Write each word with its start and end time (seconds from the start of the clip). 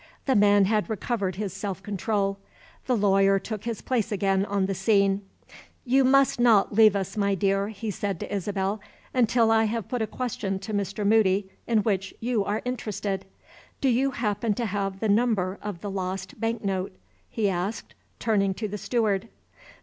The 0.25 0.33
man 0.35 0.65
had 0.65 0.89
recovered 0.89 1.35
his 1.35 1.53
self 1.53 1.83
control; 1.83 2.39
the 2.87 2.97
lawyer 2.97 3.37
took 3.37 3.65
his 3.65 3.81
place 3.83 4.11
again 4.11 4.45
on 4.45 4.65
the 4.65 4.73
scene. 4.73 5.21
"You 5.85 6.03
must 6.03 6.39
not 6.39 6.73
leave 6.73 6.95
us, 6.95 7.15
my 7.15 7.35
dear," 7.35 7.67
he 7.67 7.91
said 7.91 8.19
to 8.19 8.35
Isabel, 8.35 8.81
"until 9.13 9.51
I 9.51 9.65
have 9.65 9.87
put 9.87 10.01
a 10.01 10.07
question 10.07 10.57
to 10.57 10.73
Mr. 10.73 11.05
Moody 11.05 11.51
in 11.67 11.83
which 11.83 12.15
you 12.19 12.43
are 12.43 12.63
interested. 12.65 13.25
Do 13.79 13.89
you 13.89 14.09
happen 14.09 14.55
to 14.55 14.65
have 14.65 15.01
the 15.01 15.07
number 15.07 15.59
of 15.61 15.81
the 15.81 15.91
lost 15.91 16.39
bank 16.39 16.63
note?" 16.63 16.97
he 17.29 17.47
asked, 17.47 17.93
turning 18.17 18.55
to 18.55 18.67
the 18.67 18.79
steward. 18.79 19.29